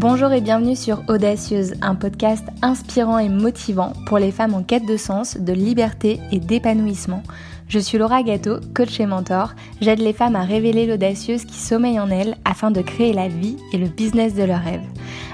[0.00, 4.86] Bonjour et bienvenue sur Audacieuse, un podcast inspirant et motivant pour les femmes en quête
[4.86, 7.22] de sens, de liberté et d'épanouissement.
[7.68, 9.52] Je suis Laura Gâteau, coach et mentor.
[9.82, 13.58] J'aide les femmes à révéler l'audacieuse qui sommeille en elles afin de créer la vie
[13.74, 14.88] et le business de leurs rêves.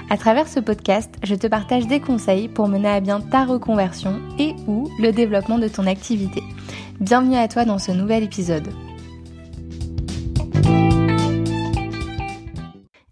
[0.09, 4.19] À travers ce podcast, je te partage des conseils pour mener à bien ta reconversion
[4.37, 6.43] et ou le développement de ton activité.
[6.99, 8.67] Bienvenue à toi dans ce nouvel épisode.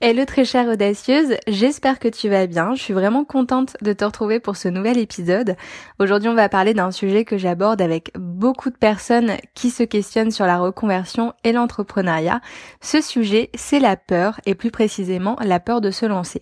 [0.02, 2.76] Hello très chère audacieuse, j'espère que tu vas bien.
[2.76, 5.55] Je suis vraiment contente de te retrouver pour ce nouvel épisode.
[5.99, 10.31] Aujourd'hui, on va parler d'un sujet que j'aborde avec beaucoup de personnes qui se questionnent
[10.31, 12.41] sur la reconversion et l'entrepreneuriat.
[12.81, 16.41] Ce sujet, c'est la peur et plus précisément la peur de se lancer.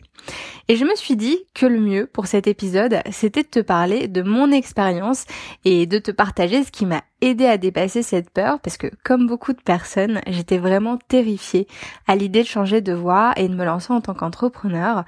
[0.67, 4.07] Et je me suis dit que le mieux pour cet épisode, c'était de te parler
[4.07, 5.25] de mon expérience
[5.63, 9.27] et de te partager ce qui m'a aidé à dépasser cette peur parce que comme
[9.27, 11.67] beaucoup de personnes, j'étais vraiment terrifiée
[12.07, 15.03] à l'idée de changer de voie et de me lancer en tant qu'entrepreneur.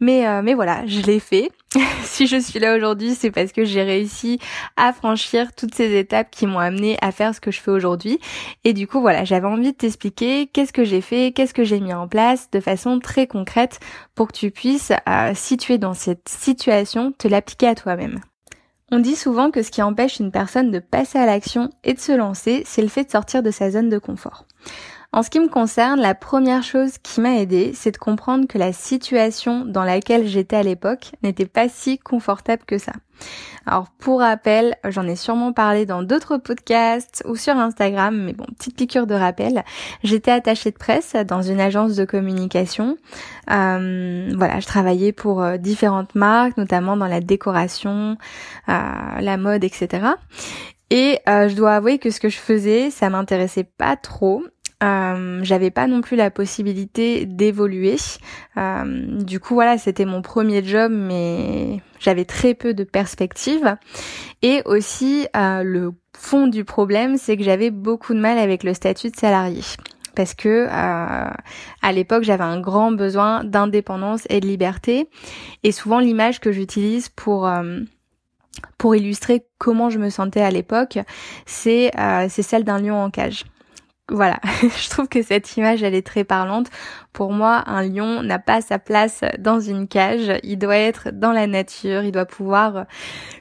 [0.00, 1.50] Mais euh, mais voilà, je l'ai fait.
[2.02, 4.38] si je suis là aujourd'hui, c'est parce que j'ai réussi
[4.76, 8.18] à franchir toutes ces étapes qui m'ont amené à faire ce que je fais aujourd'hui.
[8.64, 11.80] Et du coup, voilà, j'avais envie de t'expliquer qu'est-ce que j'ai fait, qu'est-ce que j'ai
[11.80, 13.80] mis en place de façon très concrète
[14.14, 18.20] pour que tu puisses, euh, si tu es dans cette situation, te l'appliquer à toi-même.
[18.92, 21.98] On dit souvent que ce qui empêche une personne de passer à l'action et de
[21.98, 24.44] se lancer, c'est le fait de sortir de sa zone de confort.
[25.16, 28.58] En ce qui me concerne, la première chose qui m'a aidé, c'est de comprendre que
[28.58, 32.92] la situation dans laquelle j'étais à l'époque n'était pas si confortable que ça.
[33.64, 38.44] Alors pour rappel, j'en ai sûrement parlé dans d'autres podcasts ou sur Instagram, mais bon,
[38.58, 39.64] petite piqûre de rappel.
[40.04, 42.98] J'étais attachée de presse dans une agence de communication.
[43.50, 48.18] Euh, voilà, je travaillais pour euh, différentes marques, notamment dans la décoration,
[48.68, 48.72] euh,
[49.18, 50.08] la mode, etc.
[50.90, 54.44] Et je dois avouer que ce que je faisais, ça m'intéressait pas trop.
[54.82, 57.96] Euh, j'avais pas non plus la possibilité d'évoluer.
[58.58, 63.76] Euh, du coup, voilà, c'était mon premier job, mais j'avais très peu de perspectives.
[64.42, 68.74] Et aussi, euh, le fond du problème, c'est que j'avais beaucoup de mal avec le
[68.74, 69.62] statut de salarié
[70.14, 75.10] parce que à l'époque j'avais un grand besoin d'indépendance et de liberté
[75.62, 77.46] et souvent l'image que j'utilise pour
[78.78, 80.98] pour illustrer comment je me sentais à l'époque
[81.44, 81.90] c'est
[82.30, 83.44] c'est celle d'un lion en cage
[84.08, 86.68] voilà, je trouve que cette image elle est très parlante.
[87.12, 91.32] Pour moi, un lion n'a pas sa place dans une cage, il doit être dans
[91.32, 92.86] la nature, il doit pouvoir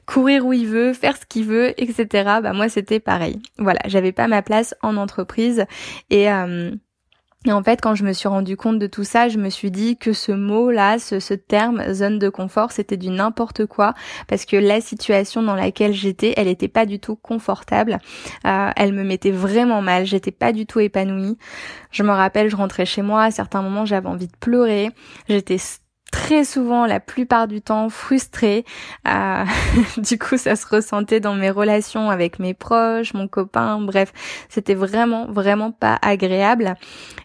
[0.06, 2.08] courir où il veut, faire ce qu'il veut, etc.
[2.42, 3.42] Bah moi c'était pareil.
[3.60, 5.66] Voilà, j'avais pas ma place en entreprise
[6.10, 6.72] et euh,
[7.46, 9.72] et en fait, quand je me suis rendu compte de tout ça, je me suis
[9.72, 13.94] dit que ce mot-là, ce, ce, terme zone de confort, c'était du n'importe quoi
[14.28, 18.00] parce que la situation dans laquelle j'étais, elle n'était pas du tout confortable.
[18.46, 20.06] Euh, elle me mettait vraiment mal.
[20.06, 21.38] J'étais pas du tout épanouie.
[21.92, 23.24] Je me rappelle, je rentrais chez moi.
[23.24, 24.90] À certains moments, j'avais envie de pleurer.
[25.30, 25.58] J'étais
[26.16, 28.64] très souvent, la plupart du temps, frustrée.
[29.06, 29.44] Euh,
[29.98, 34.14] du coup, ça se ressentait dans mes relations avec mes proches, mon copain, bref,
[34.48, 36.76] c'était vraiment, vraiment pas agréable.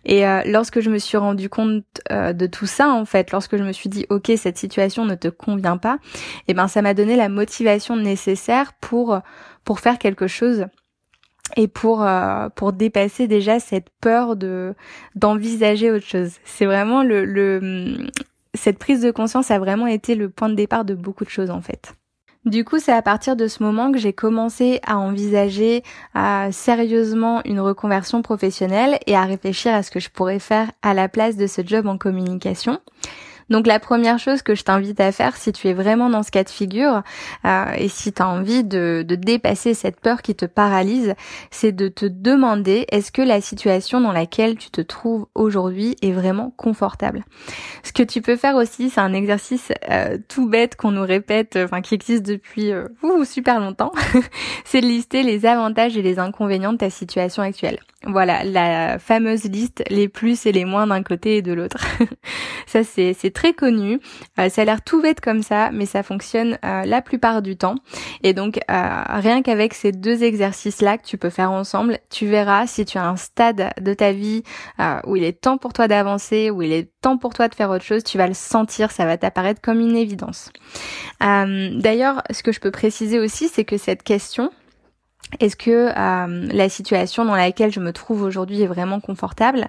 [0.04, 3.56] Et euh, lorsque je me suis rendu compte euh, de tout ça, en fait, lorsque
[3.56, 5.98] je me suis dit, ok, cette situation ne te convient pas,
[6.48, 9.20] eh ben, ça m'a donné la motivation nécessaire pour
[9.64, 10.66] pour faire quelque chose
[11.56, 12.06] et pour
[12.56, 14.74] pour dépasser déjà cette peur de
[15.14, 16.32] d'envisager autre chose.
[16.44, 18.10] C'est vraiment le, le
[18.54, 21.50] cette prise de conscience a vraiment été le point de départ de beaucoup de choses
[21.50, 21.94] en fait.
[22.46, 25.82] Du coup, c'est à partir de ce moment que j'ai commencé à envisager
[26.52, 31.08] sérieusement une reconversion professionnelle et à réfléchir à ce que je pourrais faire à la
[31.08, 32.80] place de ce job en communication.
[33.50, 36.30] Donc la première chose que je t'invite à faire si tu es vraiment dans ce
[36.30, 37.02] cas de figure
[37.44, 41.14] euh, et si tu as envie de, dépasser cette peur qui te paralyse,
[41.50, 46.12] c'est de te demander est-ce que la situation dans laquelle tu te trouves aujourd'hui est
[46.12, 47.24] vraiment confortable?
[47.82, 51.58] Ce que tu peux faire aussi, c'est un exercice euh, tout bête qu'on nous répète,
[51.62, 52.86] enfin qui existe depuis euh,
[53.24, 53.92] super longtemps,
[54.64, 57.80] c'est de lister les avantages et les inconvénients de ta situation actuelle.
[58.06, 61.84] Voilà, la fameuse liste, les plus et les moins d'un côté et de l'autre.
[62.66, 64.00] ça, c'est très connu.
[64.38, 67.58] Euh, ça a l'air tout bête comme ça, mais ça fonctionne euh, la plupart du
[67.58, 67.74] temps.
[68.22, 72.66] Et donc, euh, rien qu'avec ces deux exercices-là que tu peux faire ensemble, tu verras
[72.66, 74.44] si tu as un stade de ta vie
[75.06, 77.68] où il est temps pour toi d'avancer, où il est temps pour toi de faire
[77.68, 80.50] autre chose, tu vas le sentir, ça va t'apparaître comme une évidence.
[81.20, 84.50] D'ailleurs, ce que je peux préciser aussi, c'est que cette question,
[85.38, 89.68] est-ce que euh, la situation dans laquelle je me trouve aujourd'hui est vraiment confortable?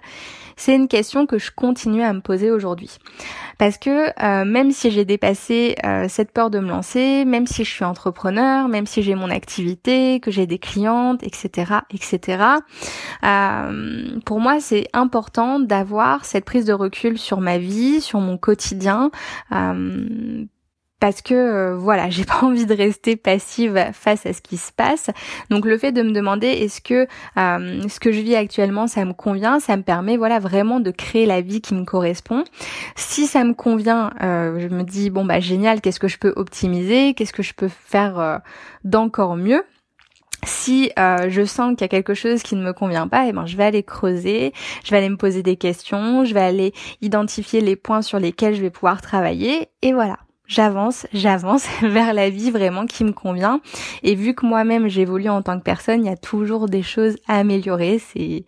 [0.58, 2.98] C'est une question que je continue à me poser aujourd'hui.
[3.58, 7.64] Parce que euh, même si j'ai dépassé euh, cette peur de me lancer, même si
[7.64, 12.44] je suis entrepreneur, même si j'ai mon activité, que j'ai des clientes, etc., etc.,
[14.26, 19.12] pour moi c'est important d'avoir cette prise de recul sur ma vie, sur mon quotidien
[21.02, 24.72] parce que euh, voilà, j'ai pas envie de rester passive face à ce qui se
[24.72, 25.10] passe.
[25.50, 27.08] Donc le fait de me demander est-ce que
[27.38, 30.92] euh, ce que je vis actuellement ça me convient, ça me permet voilà vraiment de
[30.92, 32.46] créer la vie qui me correspond.
[32.96, 36.34] Si ça me convient, euh, je me dis bon bah génial, qu'est-ce que je peux
[36.36, 38.42] optimiser, qu'est-ce que je peux faire
[38.84, 39.64] d'encore mieux?
[40.44, 43.48] Si je sens qu'il y a quelque chose qui ne me convient pas, eh ben
[43.48, 47.62] je vais aller creuser, je vais aller me poser des questions, je vais aller identifier
[47.62, 50.18] les points sur lesquels je vais pouvoir travailler et voilà
[50.52, 53.62] j'avance, j'avance vers la vie vraiment qui me convient.
[54.04, 57.16] Et vu que moi-même j'évolue en tant que personne, il y a toujours des choses
[57.28, 58.00] à améliorer.
[58.00, 58.44] C'est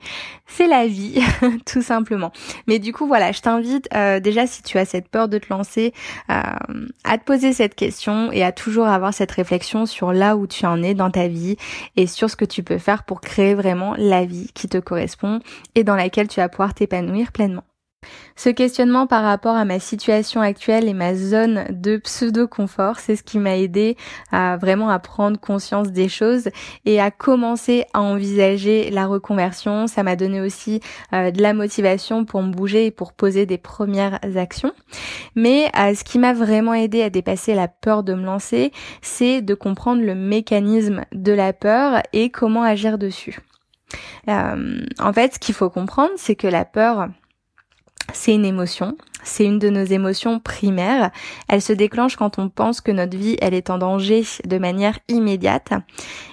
[0.45, 1.21] c'est la vie,
[1.65, 2.31] tout simplement.
[2.67, 5.47] Mais du coup, voilà, je t'invite euh, déjà si tu as cette peur de te
[5.49, 5.93] lancer,
[6.29, 6.33] euh,
[7.05, 10.65] à te poser cette question et à toujours avoir cette réflexion sur là où tu
[10.65, 11.55] en es dans ta vie
[11.95, 15.39] et sur ce que tu peux faire pour créer vraiment la vie qui te correspond
[15.75, 17.63] et dans laquelle tu vas pouvoir t'épanouir pleinement.
[18.35, 23.23] Ce questionnement par rapport à ma situation actuelle et ma zone de pseudo-confort, c'est ce
[23.23, 23.97] qui m'a aidé
[24.31, 26.49] à vraiment à prendre conscience des choses
[26.85, 29.87] et à commencer à envisager la reconversion.
[29.87, 30.81] Ça m'a donné aussi
[31.13, 34.73] euh, de la motivation pour me bouger et pour poser des premières actions.
[35.35, 38.71] Mais euh, ce qui m'a vraiment aidé à dépasser la peur de me lancer,
[39.01, 43.39] c'est de comprendre le mécanisme de la peur et comment agir dessus.
[44.27, 47.07] Euh, en fait, ce qu'il faut comprendre, c'est que la peur,
[48.13, 51.11] c'est une émotion, c'est une de nos émotions primaires.
[51.49, 54.99] Elle se déclenche quand on pense que notre vie, elle est en danger de manière
[55.09, 55.71] immédiate.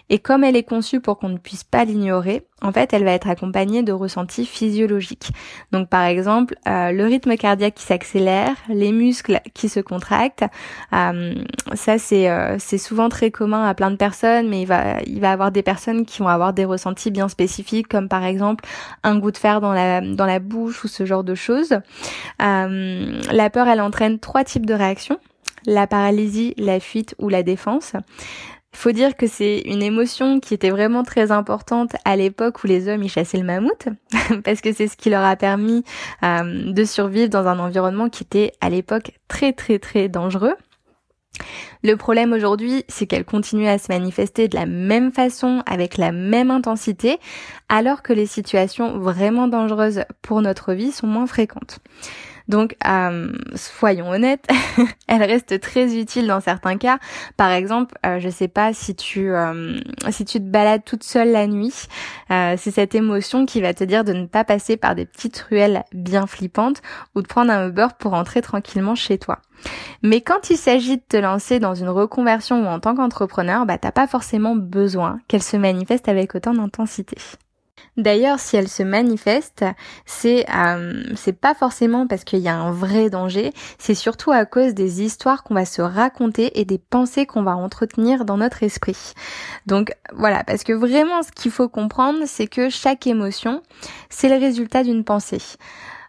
[0.09, 3.13] Et comme elle est conçue pour qu'on ne puisse pas l'ignorer, en fait, elle va
[3.13, 5.31] être accompagnée de ressentis physiologiques.
[5.73, 10.45] Donc, par exemple, euh, le rythme cardiaque qui s'accélère, les muscles qui se contractent.
[10.93, 11.35] Euh,
[11.75, 15.33] ça, c'est euh, souvent très commun à plein de personnes, mais il va il va
[15.33, 18.65] avoir des personnes qui vont avoir des ressentis bien spécifiques, comme par exemple
[19.03, 21.79] un goût de fer dans la dans la bouche ou ce genre de choses.
[22.39, 25.19] la peur, elle entraîne trois types de réactions
[25.67, 27.93] la paralysie, la fuite ou la défense.
[28.73, 32.89] Faut dire que c'est une émotion qui était vraiment très importante à l'époque où les
[32.89, 33.89] hommes y chassaient le mammouth,
[34.45, 35.85] parce que c'est ce qui leur a permis
[36.23, 40.55] euh, de survivre dans un environnement qui était à l'époque très très très dangereux.
[41.83, 46.13] Le problème aujourd'hui, c'est qu'elle continue à se manifester de la même façon, avec la
[46.13, 47.19] même intensité,
[47.71, 51.79] alors que les situations vraiment dangereuses pour notre vie sont moins fréquentes.
[52.49, 54.49] Donc, euh, soyons honnêtes,
[55.07, 56.99] elle reste très utile dans certains cas.
[57.37, 59.79] Par exemple, euh, je sais pas si tu euh,
[60.09, 61.87] si tu te balades toute seule la nuit,
[62.33, 65.39] euh, c'est cette émotion qui va te dire de ne pas passer par des petites
[65.49, 66.83] ruelles bien flippantes
[67.15, 69.39] ou de prendre un Uber pour rentrer tranquillement chez toi.
[70.03, 73.79] Mais quand il s'agit de te lancer dans une reconversion ou en tant qu'entrepreneur, bah
[73.79, 77.17] t'as pas forcément besoin qu'elle se manifeste avec autant d'intensité.
[77.97, 79.65] D'ailleurs, si elle se manifeste,
[80.07, 84.45] c'est euh, c'est pas forcément parce qu'il y a un vrai danger, c'est surtout à
[84.45, 88.63] cause des histoires qu'on va se raconter et des pensées qu'on va entretenir dans notre
[88.63, 89.13] esprit.
[89.67, 93.63] Donc voilà, parce que vraiment ce qu'il faut comprendre, c'est que chaque émotion,
[94.09, 95.43] c'est le résultat d'une pensée.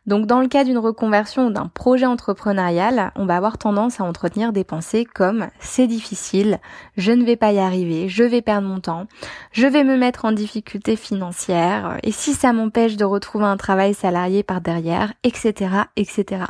[0.08, 4.04] Donc dans le cas d'une reconversion ou d'un projet entrepreneurial, on va avoir tendance à
[4.04, 6.60] entretenir des pensées comme c'est difficile,
[6.98, 9.06] je ne vais pas y arriver, je vais perdre mon temps,
[9.52, 13.94] je vais me mettre en difficulté financière, et si ça m'empêche de retrouver un travail
[13.94, 16.46] salarié par derrière, etc., etc.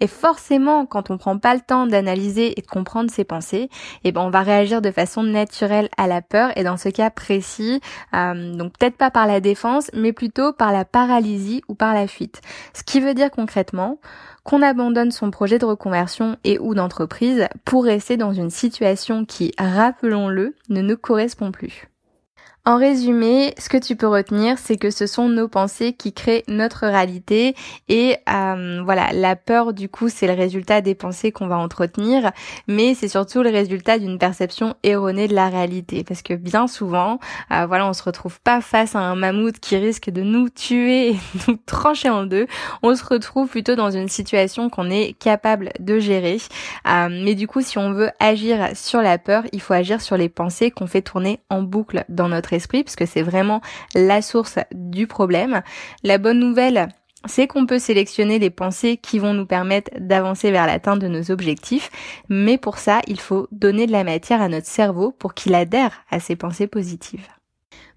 [0.00, 3.70] Et forcément, quand on prend pas le temps d'analyser et de comprendre ces pensées,
[4.02, 7.10] eh ben on va réagir de façon naturelle à la peur, et dans ce cas
[7.10, 7.80] précis,
[8.14, 12.08] euh, donc peut-être pas par la défense, mais plutôt par la paralysie ou par la
[12.08, 12.40] fuite.
[12.80, 13.98] Ce qui veut dire concrètement
[14.42, 19.52] qu'on abandonne son projet de reconversion et ou d'entreprise pour rester dans une situation qui,
[19.58, 21.89] rappelons-le, ne nous correspond plus.
[22.70, 26.44] En résumé, ce que tu peux retenir, c'est que ce sont nos pensées qui créent
[26.46, 27.56] notre réalité
[27.88, 32.30] et euh, voilà, la peur du coup, c'est le résultat des pensées qu'on va entretenir,
[32.68, 37.18] mais c'est surtout le résultat d'une perception erronée de la réalité parce que bien souvent,
[37.50, 41.08] euh, voilà, on se retrouve pas face à un mammouth qui risque de nous tuer
[41.08, 41.16] et
[41.48, 42.46] nous trancher en deux,
[42.84, 46.38] on se retrouve plutôt dans une situation qu'on est capable de gérer.
[46.86, 50.16] Euh, mais du coup, si on veut agir sur la peur, il faut agir sur
[50.16, 53.60] les pensées qu'on fait tourner en boucle dans notre esprit, puisque c'est vraiment
[53.94, 55.62] la source du problème.
[56.02, 56.88] La bonne nouvelle,
[57.26, 61.30] c'est qu'on peut sélectionner les pensées qui vont nous permettre d'avancer vers l'atteinte de nos
[61.30, 61.90] objectifs,
[62.28, 66.04] mais pour ça, il faut donner de la matière à notre cerveau pour qu'il adhère
[66.10, 67.28] à ces pensées positives.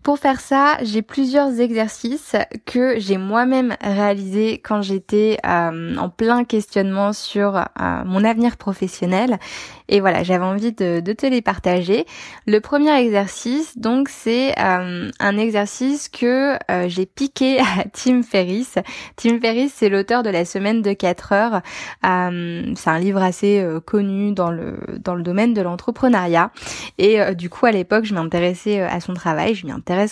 [0.04, 6.44] Pour faire ça, j'ai plusieurs exercices que j'ai moi-même réalisés quand j'étais euh, en plein
[6.44, 7.64] questionnement sur euh,
[8.06, 9.40] mon avenir professionnel.
[9.88, 12.06] Et voilà, j'avais envie de, te les partager.
[12.46, 16.58] Le premier exercice, donc, c'est euh, un exercice que
[16.88, 18.76] j'ai piqué à Tim Ferriss.
[19.16, 21.62] Tim Ferriss, c'est l'auteur de La Semaine de 4 heures.
[22.02, 26.52] c'est un livre assez connu dans le dans le domaine de l'entrepreneuriat.
[26.98, 29.56] Et du coup, à l'époque, je m'intéressais à son travail.
[29.56, 29.68] Je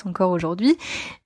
[0.06, 0.78] encore aujourd'hui.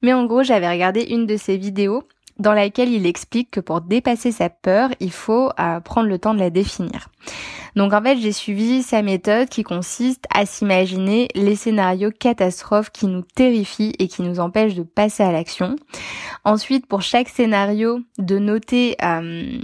[0.02, 2.04] Mais en gros, j'avais regardé une de ses vidéos
[2.38, 6.34] dans laquelle il explique que pour dépasser sa peur, il faut euh, prendre le temps
[6.34, 7.10] de la définir.
[7.76, 13.08] Donc en fait, j'ai suivi sa méthode qui consiste à s'imaginer les scénarios catastrophes qui
[13.08, 15.76] nous terrifient et qui nous empêchent de passer à l'action.
[16.44, 19.60] Ensuite, pour chaque scénario, de noter euh,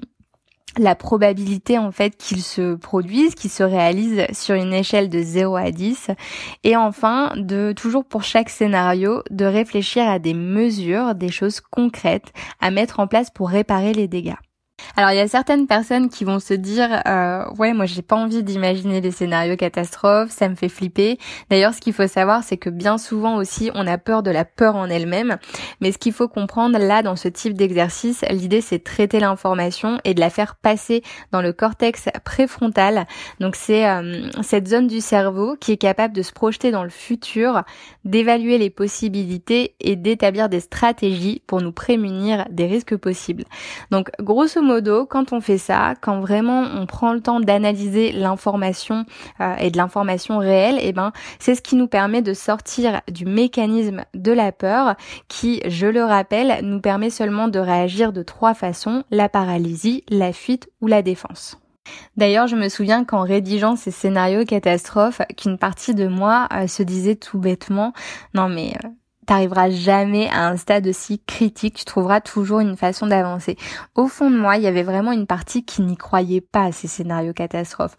[0.77, 5.55] la probabilité en fait qu'il se produise, qu'il se réalise sur une échelle de 0
[5.55, 6.11] à 10
[6.63, 12.31] et enfin de toujours pour chaque scénario de réfléchir à des mesures, des choses concrètes
[12.59, 14.35] à mettre en place pour réparer les dégâts.
[14.95, 18.15] Alors il y a certaines personnes qui vont se dire euh, ouais moi j'ai pas
[18.15, 21.17] envie d'imaginer les scénarios catastrophes, ça me fait flipper.
[21.49, 24.45] D'ailleurs ce qu'il faut savoir c'est que bien souvent aussi on a peur de la
[24.45, 25.37] peur en elle-même,
[25.79, 29.99] mais ce qu'il faut comprendre là dans ce type d'exercice, l'idée c'est de traiter l'information
[30.03, 33.07] et de la faire passer dans le cortex préfrontal.
[33.39, 36.89] Donc c'est euh, cette zone du cerveau qui est capable de se projeter dans le
[36.89, 37.63] futur,
[38.05, 43.43] d'évaluer les possibilités et d'établir des stratégies pour nous prémunir des risques possibles.
[43.91, 44.61] Donc grosso
[45.09, 49.05] quand on fait ça, quand vraiment on prend le temps d'analyser l'information
[49.39, 53.01] euh, et de l'information réelle, et eh ben c'est ce qui nous permet de sortir
[53.09, 54.95] du mécanisme de la peur
[55.27, 60.33] qui, je le rappelle, nous permet seulement de réagir de trois façons la paralysie, la
[60.33, 61.57] fuite ou la défense.
[62.15, 66.83] D'ailleurs, je me souviens qu'en rédigeant ces scénarios catastrophes, qu'une partie de moi euh, se
[66.83, 67.93] disait tout bêtement,
[68.33, 68.89] non mais euh,
[69.31, 73.55] t'arriveras jamais à un stade aussi critique, tu trouveras toujours une façon d'avancer.
[73.95, 76.71] Au fond de moi, il y avait vraiment une partie qui n'y croyait pas à
[76.73, 77.95] ces scénarios catastrophes.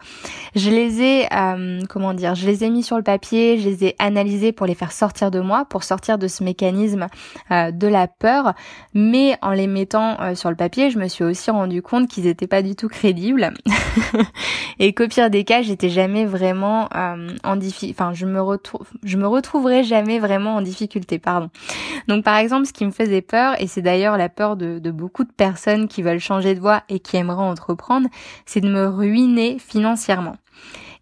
[0.55, 3.83] Je les ai, euh, comment dire, je les ai mis sur le papier, je les
[3.83, 7.07] ai analysés pour les faire sortir de moi, pour sortir de ce mécanisme
[7.51, 8.53] euh, de la peur,
[8.93, 12.25] mais en les mettant euh, sur le papier, je me suis aussi rendu compte qu'ils
[12.25, 13.55] n'étaient pas du tout crédibles
[14.79, 16.91] et qu'au pire des cas, j'étais jamais vraiment
[17.43, 21.22] en difficulté, enfin, je me retrouve, je me retrouverai jamais vraiment en difficulté
[22.09, 24.91] Donc par exemple, ce qui me faisait peur, et c'est d'ailleurs la peur de, de
[24.91, 28.09] beaucoup de personnes qui veulent changer de voie et qui aimeraient entreprendre,
[28.47, 30.37] c'est de me ruiner financièrement.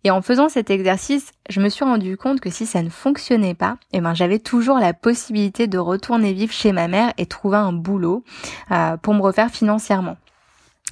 [0.03, 3.55] Et en faisant cet exercice, je me suis rendu compte que si ça ne fonctionnait
[3.55, 7.59] pas, eh ben j'avais toujours la possibilité de retourner vivre chez ma mère et trouver
[7.59, 8.25] un boulot
[8.71, 10.17] euh, pour me refaire financièrement.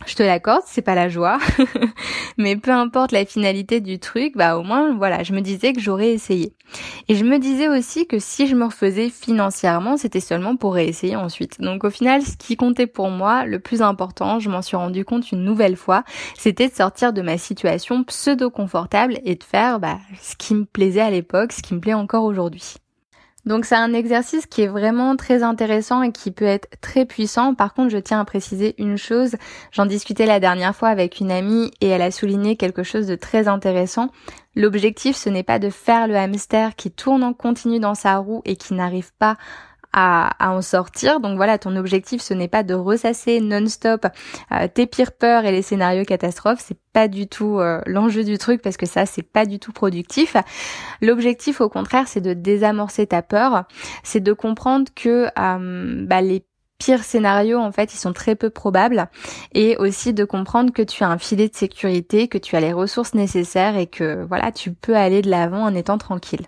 [0.07, 1.38] Je te l'accorde, c'est pas la joie,
[2.38, 5.81] mais peu importe la finalité du truc, bah au moins voilà, je me disais que
[5.81, 6.55] j'aurais essayé.
[7.09, 11.17] Et je me disais aussi que si je me refaisais financièrement, c'était seulement pour réessayer
[11.17, 11.61] ensuite.
[11.61, 15.05] Donc au final, ce qui comptait pour moi, le plus important, je m'en suis rendu
[15.05, 16.05] compte une nouvelle fois,
[16.38, 20.64] c'était de sortir de ma situation pseudo confortable et de faire bah, ce qui me
[20.64, 22.76] plaisait à l'époque, ce qui me plaît encore aujourd'hui.
[23.49, 27.55] Donc c'est un exercice qui est vraiment très intéressant et qui peut être très puissant.
[27.55, 29.37] Par contre, je tiens à préciser une chose.
[29.73, 33.14] J'en discutais la dernière fois avec une amie et elle a souligné quelque chose de
[33.14, 34.11] très intéressant.
[34.55, 38.43] L'objectif, ce n'est pas de faire le hamster qui tourne en continu dans sa roue
[38.45, 39.38] et qui n'arrive pas
[39.92, 41.21] à, en sortir.
[41.21, 44.07] Donc voilà, ton objectif, ce n'est pas de ressasser non-stop
[44.52, 46.62] euh, tes pires peurs et les scénarios catastrophes.
[46.64, 49.73] C'est pas du tout euh, l'enjeu du truc parce que ça, c'est pas du tout
[49.73, 50.37] productif.
[51.00, 53.64] L'objectif, au contraire, c'est de désamorcer ta peur.
[54.02, 56.45] C'est de comprendre que euh, bah, les
[56.78, 59.09] pires scénarios, en fait, ils sont très peu probables.
[59.52, 62.73] Et aussi de comprendre que tu as un filet de sécurité, que tu as les
[62.73, 66.47] ressources nécessaires et que, voilà, tu peux aller de l'avant en étant tranquille.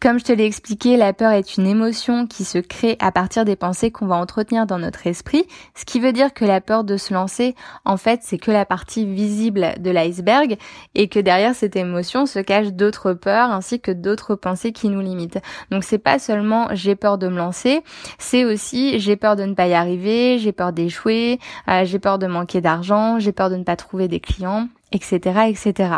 [0.00, 3.44] Comme je te l'ai expliqué, la peur est une émotion qui se crée à partir
[3.44, 6.84] des pensées qu'on va entretenir dans notre esprit, ce qui veut dire que la peur
[6.84, 10.56] de se lancer, en fait, c'est que la partie visible de l'iceberg
[10.94, 15.00] et que derrière cette émotion se cachent d'autres peurs ainsi que d'autres pensées qui nous
[15.00, 15.40] limitent.
[15.72, 17.82] Donc c'est pas seulement j'ai peur de me lancer,
[18.18, 22.20] c'est aussi j'ai peur de ne pas y arriver, j'ai peur d'échouer, euh, j'ai peur
[22.20, 25.96] de manquer d'argent, j'ai peur de ne pas trouver des clients etc., etc.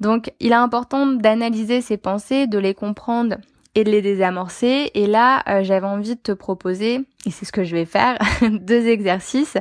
[0.00, 3.36] Donc, il est important d'analyser ces pensées, de les comprendre
[3.74, 4.90] et de les désamorcer.
[4.94, 8.18] Et là, euh, j'avais envie de te proposer, et c'est ce que je vais faire,
[8.42, 9.56] deux exercices.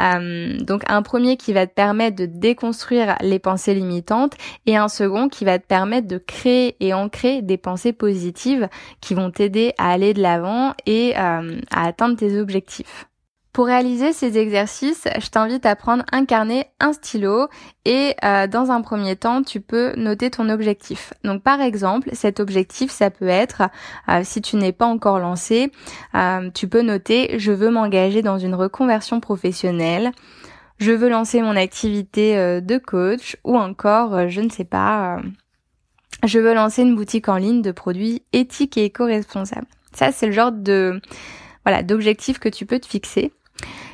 [0.00, 4.34] Euh, donc, un premier qui va te permettre de déconstruire les pensées limitantes
[4.66, 8.68] et un second qui va te permettre de créer et ancrer des pensées positives
[9.00, 13.06] qui vont t'aider à aller de l'avant et euh, à atteindre tes objectifs.
[13.52, 17.48] Pour réaliser ces exercices, je t'invite à prendre un carnet, un stylo
[17.84, 21.12] et euh, dans un premier temps, tu peux noter ton objectif.
[21.22, 23.64] Donc par exemple, cet objectif, ça peut être,
[24.08, 25.70] euh, si tu n'es pas encore lancé,
[26.14, 30.12] euh, tu peux noter je veux m'engager dans une reconversion professionnelle,
[30.78, 35.20] je veux lancer mon activité de coach ou encore, je ne sais pas,
[36.24, 39.66] je veux lancer une boutique en ligne de produits éthiques et éco-responsables.
[39.92, 41.02] Ça, c'est le genre de
[41.66, 43.30] voilà d'objectif que tu peux te fixer.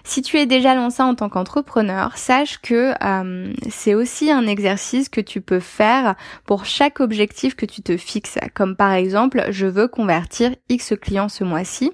[0.08, 5.10] Si tu es déjà lancé en tant qu'entrepreneur, sache que euh, c'est aussi un exercice
[5.10, 6.14] que tu peux faire
[6.46, 8.38] pour chaque objectif que tu te fixes.
[8.54, 11.92] Comme par exemple, je veux convertir X clients ce mois-ci,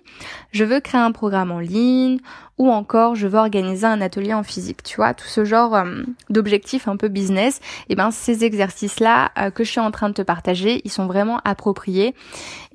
[0.53, 2.21] je veux créer un programme en ligne,
[2.57, 4.85] ou encore je veux organiser un atelier en physique.
[4.85, 7.57] Tu vois, tout ce genre euh, d'objectifs un peu business,
[7.89, 10.93] et eh ben ces exercices-là euh, que je suis en train de te partager, ils
[10.93, 12.15] sont vraiment appropriés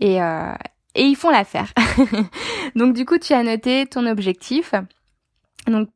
[0.01, 0.17] et
[0.95, 1.71] et ils font l'affaire.
[2.75, 4.73] Donc du coup, tu as noté ton objectif.
[5.69, 5.89] Donc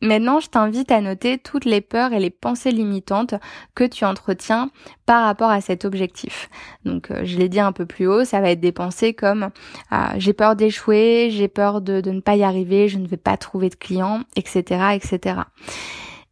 [0.00, 3.34] Maintenant, je t'invite à noter toutes les peurs et les pensées limitantes
[3.74, 4.70] que tu entretiens
[5.06, 6.48] par rapport à cet objectif.
[6.84, 9.50] Donc, euh, je l'ai dit un peu plus haut, ça va être des pensées comme
[9.90, 13.36] ah, j'ai peur d'échouer, j'ai peur de, ne pas y arriver, je ne vais pas
[13.36, 15.40] trouver de clients, etc., etc.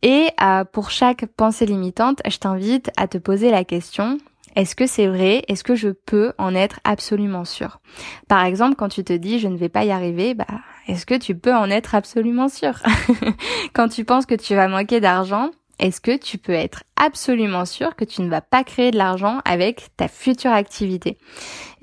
[0.02, 4.18] Et euh, pour chaque pensée limitante, je t'invite à te poser la question
[4.54, 5.44] est-ce que c'est vrai?
[5.48, 7.78] Est-ce que je peux en être absolument sûr
[8.26, 10.46] Par exemple, quand tu te dis je ne vais pas y arriver, bah
[10.86, 12.80] est-ce que tu peux en être absolument sûr?
[13.74, 17.96] Quand tu penses que tu vas manquer d'argent, est-ce que tu peux être absolument sûr
[17.96, 21.18] que tu ne vas pas créer de l'argent avec ta future activité?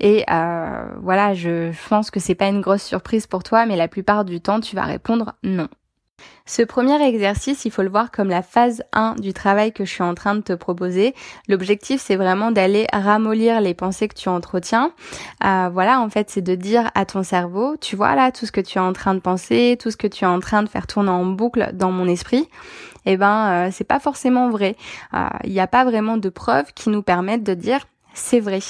[0.00, 3.88] Et euh, voilà, je pense que c'est pas une grosse surprise pour toi, mais la
[3.88, 5.68] plupart du temps, tu vas répondre non.
[6.46, 9.90] Ce premier exercice, il faut le voir comme la phase 1 du travail que je
[9.90, 11.14] suis en train de te proposer.
[11.48, 14.92] L'objectif, c'est vraiment d'aller ramollir les pensées que tu entretiens.
[15.42, 18.52] Euh, voilà, en fait, c'est de dire à ton cerveau, tu vois là, tout ce
[18.52, 20.68] que tu es en train de penser, tout ce que tu es en train de
[20.68, 22.46] faire tourner en boucle dans mon esprit,
[23.06, 24.76] eh ben, euh, c'est pas forcément vrai.
[25.14, 28.60] Euh, il n'y a pas vraiment de preuves qui nous permettent de dire c'est vrai.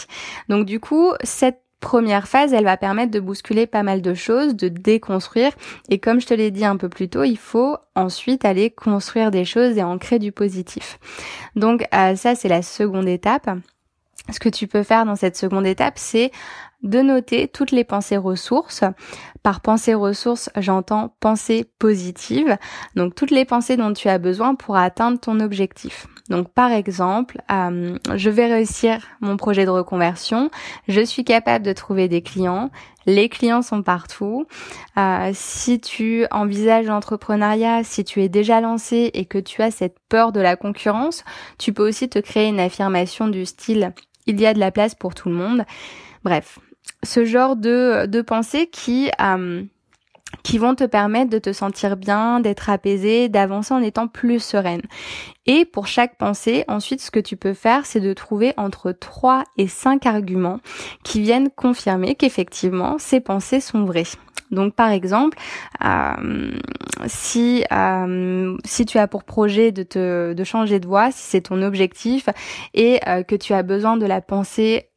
[0.48, 4.56] Donc du coup, cette première phase, elle va permettre de bousculer pas mal de choses,
[4.56, 5.52] de déconstruire.
[5.90, 9.30] Et comme je te l'ai dit un peu plus tôt, il faut ensuite aller construire
[9.30, 10.98] des choses et en créer du positif.
[11.56, 13.50] Donc euh, ça, c'est la seconde étape.
[14.32, 16.30] Ce que tu peux faire dans cette seconde étape, c'est
[16.84, 18.84] de noter toutes les pensées ressources.
[19.42, 22.56] Par pensée ressources, j'entends pensée positive.
[22.94, 26.06] Donc toutes les pensées dont tu as besoin pour atteindre ton objectif.
[26.30, 30.50] Donc par exemple, euh, je vais réussir mon projet de reconversion,
[30.88, 32.70] je suis capable de trouver des clients,
[33.04, 34.46] les clients sont partout.
[34.96, 39.98] Euh, si tu envisages l'entrepreneuriat, si tu es déjà lancé et que tu as cette
[40.08, 41.24] peur de la concurrence,
[41.58, 43.92] tu peux aussi te créer une affirmation du style
[44.26, 45.64] il y a de la place pour tout le monde.
[46.24, 46.58] Bref,
[47.02, 49.62] ce genre de, de pensée qui euh,
[50.42, 54.82] qui vont te permettre de te sentir bien, d'être apaisé, d'avancer en étant plus sereine.
[55.46, 59.44] Et pour chaque pensée, ensuite, ce que tu peux faire, c'est de trouver entre 3
[59.58, 60.60] et 5 arguments
[61.04, 64.04] qui viennent confirmer qu'effectivement, ces pensées sont vraies.
[64.50, 65.38] Donc par exemple,
[65.84, 66.52] euh,
[67.06, 71.40] si euh, si tu as pour projet de te de changer de voie, si c'est
[71.40, 72.28] ton objectif
[72.74, 74.90] et que tu as besoin de la pensée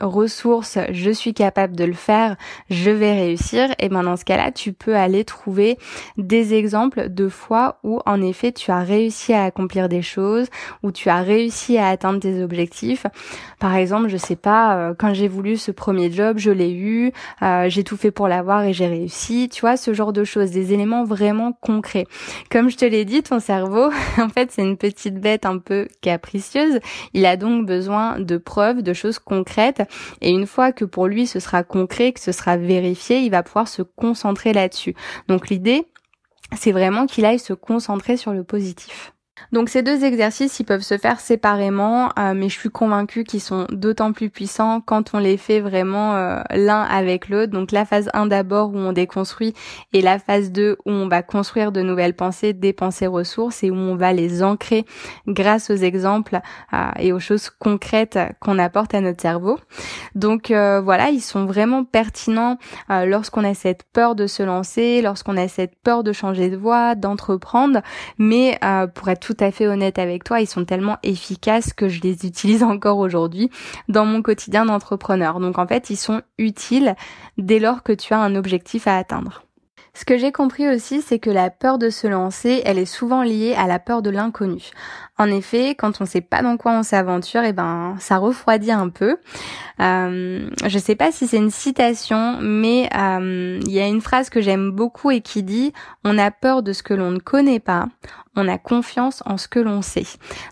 [0.00, 2.36] ressources, je suis capable de le faire,
[2.68, 5.78] je vais réussir, et ben dans ce cas-là, tu peux aller trouver
[6.16, 10.48] des exemples de fois où en effet tu as réussi à accomplir des choses,
[10.82, 13.06] où tu as réussi à atteindre tes objectifs.
[13.58, 17.12] Par exemple, je sais pas, euh, quand j'ai voulu ce premier job, je l'ai eu,
[17.42, 20.50] euh, j'ai tout fait pour l'avoir et j'ai réussi, tu vois, ce genre de choses,
[20.50, 22.06] des éléments vraiment concrets.
[22.50, 25.88] Comme je te l'ai dit, ton cerveau, en fait, c'est une petite bête un peu
[26.00, 26.80] capricieuse,
[27.12, 29.82] il a donc besoin de preuves, de choses concrètes
[30.20, 33.42] et une fois que pour lui ce sera concret, que ce sera vérifié, il va
[33.42, 34.94] pouvoir se concentrer là-dessus.
[35.28, 35.86] Donc l'idée,
[36.56, 39.12] c'est vraiment qu'il aille se concentrer sur le positif.
[39.52, 43.40] Donc ces deux exercices, ils peuvent se faire séparément, euh, mais je suis convaincue qu'ils
[43.40, 47.52] sont d'autant plus puissants quand on les fait vraiment euh, l'un avec l'autre.
[47.52, 49.54] Donc la phase 1 d'abord où on déconstruit
[49.92, 53.70] et la phase 2 où on va construire de nouvelles pensées, des pensées ressources et
[53.70, 54.84] où on va les ancrer
[55.26, 56.40] grâce aux exemples
[56.72, 59.58] euh, et aux choses concrètes qu'on apporte à notre cerveau.
[60.14, 65.48] Donc voilà, ils sont vraiment pertinents lorsqu'on a cette peur de se lancer, lorsqu'on a
[65.48, 67.80] cette peur de changer de voie, d'entreprendre,
[68.18, 68.58] mais
[68.94, 72.62] pour être à fait honnête avec toi, ils sont tellement efficaces que je les utilise
[72.64, 73.50] encore aujourd'hui
[73.88, 75.40] dans mon quotidien d'entrepreneur.
[75.40, 76.94] Donc en fait, ils sont utiles
[77.38, 79.44] dès lors que tu as un objectif à atteindre.
[79.92, 83.22] Ce que j'ai compris aussi, c'est que la peur de se lancer, elle est souvent
[83.22, 84.70] liée à la peur de l'inconnu.
[85.20, 88.72] En effet, quand on sait pas dans quoi on s'aventure, et eh ben ça refroidit
[88.72, 89.18] un peu.
[89.78, 94.30] Euh, je sais pas si c'est une citation, mais euh, il y a une phrase
[94.30, 95.74] que j'aime beaucoup et qui dit
[96.06, 97.88] "On a peur de ce que l'on ne connaît pas,
[98.36, 100.06] on a confiance en ce que l'on sait.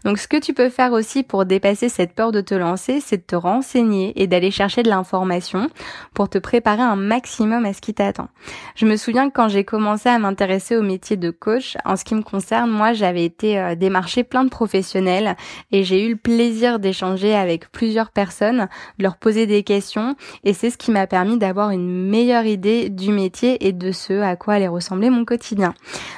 [0.05, 3.19] Donc ce que tu peux faire aussi pour dépasser cette peur de te lancer, c'est
[3.19, 5.71] de te renseigner et d'aller chercher de l'information
[6.13, 8.29] pour te préparer un maximum à ce qui t'attend.
[8.75, 12.05] Je me souviens que quand j'ai commencé à m'intéresser au métier de coach, en ce
[12.05, 15.37] qui me concerne, moi j'avais été euh, démarcher plein de professionnels
[15.71, 18.67] et j'ai eu le plaisir d'échanger avec plusieurs personnes,
[18.99, 22.89] de leur poser des questions et c'est ce qui m'a permis d'avoir une meilleure idée
[22.89, 25.75] du métier et de ce à quoi allait ressembler mon quotidien.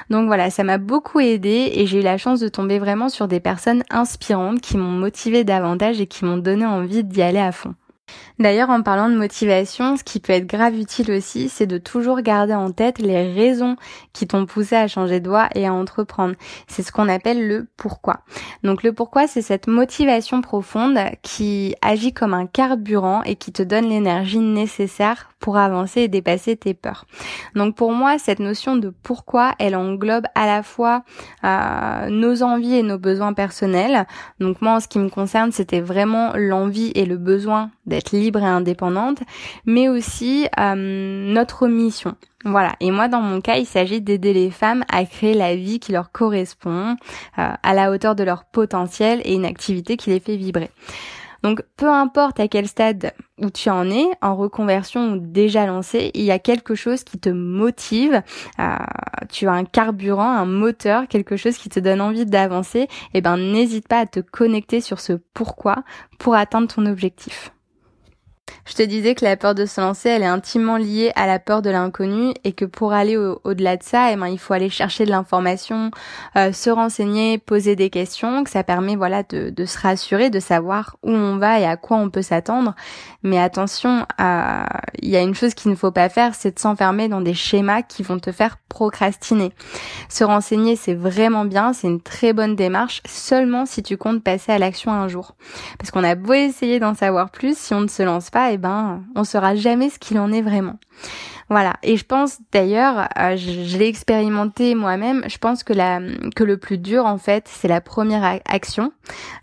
[0.08, 3.28] Donc voilà, ça m'a beaucoup aidé et j'ai eu la chance de tomber vraiment sur
[3.28, 7.52] des personnes inspirantes qui m'ont motivé davantage et qui m'ont donné envie d'y aller à
[7.52, 7.74] fond.
[8.40, 12.22] D'ailleurs, en parlant de motivation, ce qui peut être grave utile aussi, c'est de toujours
[12.22, 13.76] garder en tête les raisons
[14.14, 16.34] qui t'ont poussé à changer de voie et à entreprendre.
[16.66, 18.20] C'est ce qu'on appelle le pourquoi.
[18.62, 23.62] Donc le pourquoi, c'est cette motivation profonde qui agit comme un carburant et qui te
[23.62, 27.04] donne l'énergie nécessaire pour avancer et dépasser tes peurs.
[27.54, 31.02] Donc pour moi, cette notion de pourquoi, elle englobe à la fois
[31.44, 34.06] euh, nos envies et nos besoins personnels.
[34.38, 38.29] Donc moi, en ce qui me concerne, c'était vraiment l'envie et le besoin d'être libre
[38.38, 39.18] et indépendante,
[39.66, 42.14] mais aussi euh, notre mission.
[42.44, 42.74] Voilà.
[42.80, 45.92] Et moi, dans mon cas, il s'agit d'aider les femmes à créer la vie qui
[45.92, 46.96] leur correspond,
[47.38, 50.70] euh, à la hauteur de leur potentiel et une activité qui les fait vibrer.
[51.42, 56.10] Donc peu importe à quel stade où tu en es, en reconversion ou déjà lancé,
[56.14, 58.22] il y a quelque chose qui te motive,
[58.58, 58.76] euh,
[59.30, 63.20] tu as un carburant, un moteur, quelque chose qui te donne envie d'avancer, et eh
[63.20, 65.82] ben n'hésite pas à te connecter sur ce pourquoi
[66.18, 67.52] pour atteindre ton objectif.
[68.64, 71.38] Je te disais que la peur de se lancer, elle est intimement liée à la
[71.38, 74.70] peur de l'inconnu et que pour aller au-delà de ça, eh ben, il faut aller
[74.70, 75.90] chercher de l'information,
[76.36, 80.40] euh, se renseigner, poser des questions, que ça permet voilà de, de, se rassurer, de
[80.40, 82.74] savoir où on va et à quoi on peut s'attendre.
[83.22, 87.08] Mais attention, il y a une chose qu'il ne faut pas faire, c'est de s'enfermer
[87.08, 89.52] dans des schémas qui vont te faire procrastiner.
[90.08, 94.52] Se renseigner, c'est vraiment bien, c'est une très bonne démarche, seulement si tu comptes passer
[94.52, 95.34] à l'action un jour.
[95.78, 98.58] Parce qu'on a beau essayer d'en savoir plus, si on ne se lance pas, eh
[98.58, 100.78] ben, on saura jamais ce qu'il en est vraiment.
[101.50, 101.74] Voilà.
[101.82, 105.24] Et je pense d'ailleurs, euh, je, l'ai expérimenté moi-même.
[105.26, 106.00] Je pense que la
[106.36, 108.92] que le plus dur en fait, c'est la première action,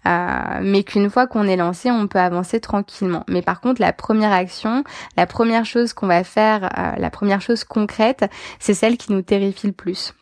[0.08, 3.26] euh, mais qu'une fois qu'on est lancé, on peut avancer tranquillement.
[3.28, 4.86] Mais par contre, la première action,
[5.18, 8.26] la première chose qu'on va faire, euh, la première chose concrète,
[8.60, 10.14] c'est celle qui nous terrifie le plus.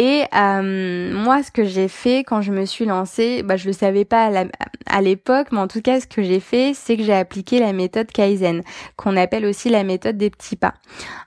[0.00, 3.72] Et euh, moi, ce que j'ai fait quand je me suis lancée, bah, je le
[3.72, 4.30] savais pas
[4.86, 7.72] à l'époque, mais en tout cas, ce que j'ai fait, c'est que j'ai appliqué la
[7.72, 8.62] méthode Kaizen,
[8.96, 10.74] qu'on appelle aussi la méthode des petits pas.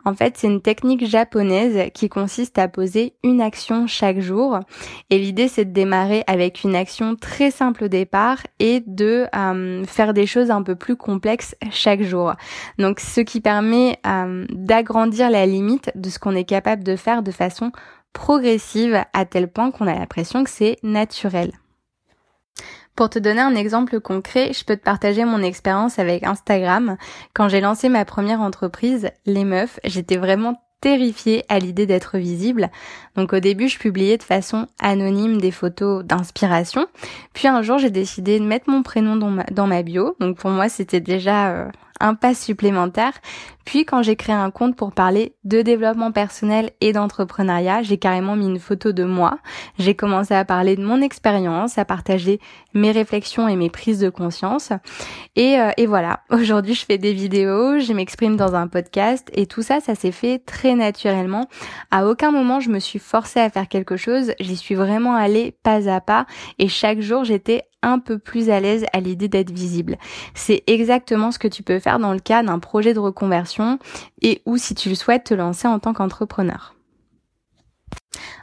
[0.05, 4.59] En fait, c'est une technique japonaise qui consiste à poser une action chaque jour.
[5.09, 9.83] Et l'idée, c'est de démarrer avec une action très simple au départ et de euh,
[9.83, 12.35] faire des choses un peu plus complexes chaque jour.
[12.79, 17.21] Donc, ce qui permet euh, d'agrandir la limite de ce qu'on est capable de faire
[17.21, 17.73] de façon
[18.13, 21.51] progressive à tel point qu'on a l'impression que c'est naturel.
[22.95, 26.97] Pour te donner un exemple concret, je peux te partager mon expérience avec Instagram.
[27.33, 32.69] Quand j'ai lancé ma première entreprise, Les Meufs, j'étais vraiment terrifiée à l'idée d'être visible.
[33.15, 36.87] Donc au début, je publiais de façon anonyme des photos d'inspiration.
[37.33, 40.15] Puis un jour, j'ai décidé de mettre mon prénom dans ma, bio.
[40.19, 41.69] Donc pour moi, c'était déjà euh,
[42.01, 43.13] un pas supplémentaire.
[43.65, 48.35] Puis quand j'ai créé un compte pour parler de développement personnel et d'entrepreneuriat, j'ai carrément
[48.35, 49.37] mis une photo de moi.
[49.77, 52.39] J'ai commencé à parler de mon expérience, à partager
[52.73, 54.71] mes réflexions et mes prises de conscience.
[55.35, 59.45] Et, euh, et voilà, aujourd'hui je fais des vidéos, je m'exprime dans un podcast et
[59.45, 61.47] tout ça, ça s'est fait très naturellement.
[61.91, 65.55] À aucun moment je me suis forcée à faire quelque chose, j'y suis vraiment allée
[65.63, 66.25] pas à pas
[66.57, 69.97] et chaque jour j'étais un peu plus à l'aise à l'idée d'être visible.
[70.33, 73.79] C'est exactement ce que tu peux faire dans le cas d'un projet de reconversion
[74.21, 76.75] et ou si tu le souhaites te lancer en tant qu'entrepreneur.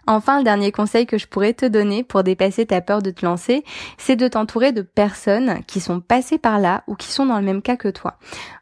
[0.07, 3.27] Enfin, le dernier conseil que je pourrais te donner pour dépasser ta peur de te
[3.27, 3.63] lancer,
[3.99, 7.45] c'est de t'entourer de personnes qui sont passées par là ou qui sont dans le
[7.45, 8.15] même cas que toi.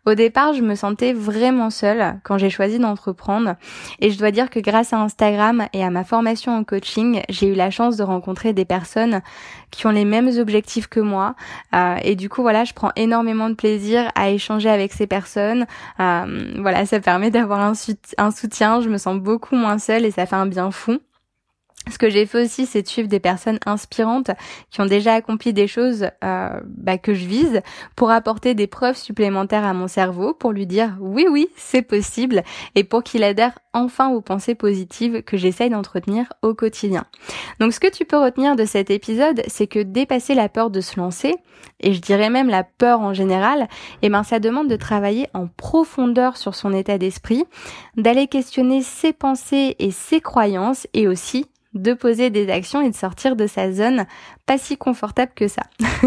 [0.07, 3.55] Au départ, je me sentais vraiment seule quand j'ai choisi d'entreprendre
[4.01, 7.49] et je dois dire que grâce à Instagram et à ma formation en coaching, j'ai
[7.49, 9.21] eu la chance de rencontrer des personnes
[9.73, 11.35] qui ont les mêmes objectifs que moi
[11.75, 15.67] euh, et du coup voilà, je prends énormément de plaisir à échanger avec ces personnes.
[15.99, 17.73] Euh, voilà, ça permet d'avoir un,
[18.19, 20.96] un soutien, je me sens beaucoup moins seule et ça fait un bien fou.
[21.89, 24.33] Ce que j'ai fait aussi, c'est de suivre des personnes inspirantes
[24.71, 27.63] qui ont déjà accompli des choses euh, bah, que je vise
[27.95, 32.43] pour apporter des preuves supplémentaires à mon cerveau, pour lui dire oui, oui, c'est possible,
[32.75, 37.05] et pour qu'il adhère enfin aux pensées positives que j'essaye d'entretenir au quotidien.
[37.61, 40.81] Donc ce que tu peux retenir de cet épisode, c'est que dépasser la peur de
[40.81, 41.37] se lancer,
[41.79, 43.69] et je dirais même la peur en général,
[44.03, 47.45] eh ben ça demande de travailler en profondeur sur son état d'esprit,
[47.97, 51.47] d'aller questionner ses pensées et ses croyances, et aussi
[51.83, 54.07] de poser des actions et de sortir de sa zone
[54.47, 55.63] pas si confortable que ça.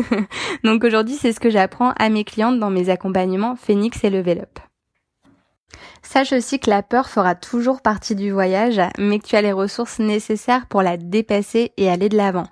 [0.63, 4.39] Donc aujourd'hui, c'est ce que j'apprends à mes clientes dans mes accompagnements Phoenix et Level
[4.39, 4.59] Up.
[6.01, 9.51] Sache aussi que la peur fera toujours partie du voyage, mais que tu as les
[9.51, 12.47] ressources nécessaires pour la dépasser et aller de l'avant.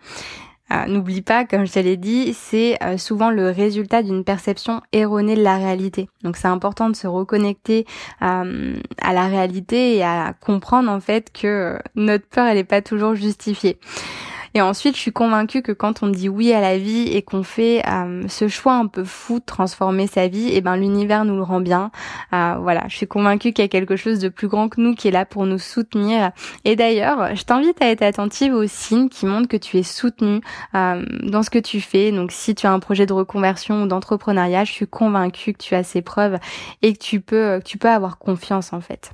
[0.71, 4.82] Euh, n'oublie pas, comme je te l'ai dit, c'est euh, souvent le résultat d'une perception
[4.91, 6.10] erronée de la réalité.
[6.23, 7.86] Donc c'est important de se reconnecter
[8.21, 12.82] euh, à la réalité et à comprendre en fait que notre peur elle n'est pas
[12.82, 13.80] toujours justifiée.
[14.54, 17.44] Et ensuite, je suis convaincue que quand on dit oui à la vie et qu'on
[17.44, 21.26] fait euh, ce choix un peu fou de transformer sa vie, et eh ben l'univers
[21.26, 21.92] nous le rend bien.
[22.34, 24.96] Euh, voilà, je suis convaincue qu'il y a quelque chose de plus grand que nous
[24.96, 26.32] qui est là pour nous soutenir.
[26.66, 30.42] Et d'ailleurs, je t'invite à être attentive aux signes qui montrent que tu es soutenu
[30.76, 32.12] euh, dans ce que tu fais.
[32.12, 35.76] Donc, si tu as un projet de reconversion ou d'entrepreneuriat, je suis convaincue que tu
[35.76, 36.38] as ces preuves
[36.82, 39.12] et que tu peux, que tu peux avoir confiance en fait.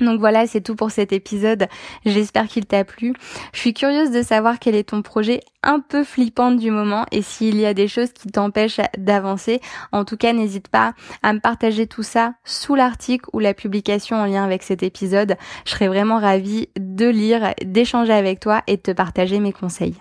[0.00, 1.66] Donc voilà, c'est tout pour cet épisode.
[2.04, 3.14] J'espère qu'il t'a plu.
[3.52, 7.22] Je suis curieuse de savoir quel est ton projet un peu flippant du moment et
[7.22, 9.60] s'il y a des choses qui t'empêchent d'avancer.
[9.92, 14.16] En tout cas, n'hésite pas à me partager tout ça sous l'article ou la publication
[14.16, 15.36] en lien avec cet épisode.
[15.64, 19.96] Je serais vraiment ravie de lire, d'échanger avec toi et de te partager mes conseils.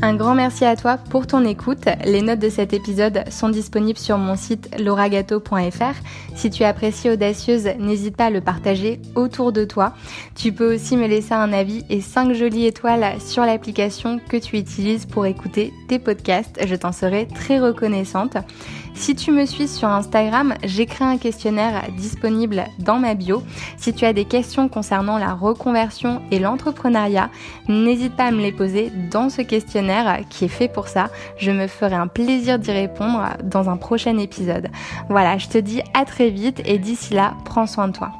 [0.00, 1.88] Un grand merci à toi pour ton écoute.
[2.04, 6.36] Les notes de cet épisode sont disponibles sur mon site lauragato.fr.
[6.36, 9.94] Si tu apprécies Audacieuse, n'hésite pas à le partager autour de toi.
[10.36, 14.56] Tu peux aussi me laisser un avis et 5 jolies étoiles sur l'application que tu
[14.56, 16.60] utilises pour écouter tes podcasts.
[16.64, 18.36] Je t'en serai très reconnaissante.
[18.98, 23.42] Si tu me suis sur Instagram, j'ai créé un questionnaire disponible dans ma bio.
[23.76, 27.30] Si tu as des questions concernant la reconversion et l'entrepreneuriat,
[27.68, 31.10] n'hésite pas à me les poser dans ce questionnaire qui est fait pour ça.
[31.38, 34.68] Je me ferai un plaisir d'y répondre dans un prochain épisode.
[35.08, 38.10] Voilà, je te dis à très vite et d'ici là, prends soin de toi.